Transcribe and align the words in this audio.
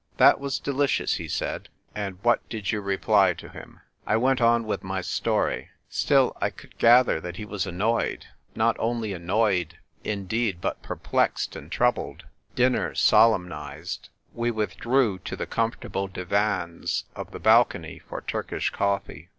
"That 0.17 0.39
was 0.39 0.57
delicious,' 0.57 1.17
he 1.17 1.27
said; 1.27 1.69
"and 1.93 2.17
what 2.23 2.49
did 2.49 2.71
you 2.71 2.81
reply 2.81 3.35
to 3.35 3.49
him?" 3.49 3.81
I 4.07 4.17
went 4.17 4.41
on 4.41 4.63
with 4.65 4.83
my 4.83 5.01
story. 5.01 5.69
Still, 5.89 6.35
I 6.41 6.49
could 6.49 6.79
gather 6.79 7.21
that 7.21 7.37
he 7.37 7.45
was 7.45 7.67
annoyed; 7.67 8.25
not 8.55 8.75
only 8.79 9.13
annoyed, 9.13 9.77
indeed, 10.03 10.59
but 10.59 10.81
perplexed 10.81 11.55
and 11.55 11.71
troubled. 11.71 12.23
Dinner 12.55 12.95
solemnised, 12.95 14.09
we 14.33 14.49
withdrew 14.49 15.19
to 15.19 15.35
the 15.35 15.45
comfortable 15.45 16.07
divans 16.07 17.05
of 17.15 17.29
the 17.29 17.39
balcony 17.39 17.99
for 17.99 18.21
Turkish 18.21 18.71
coffee. 18.71 19.29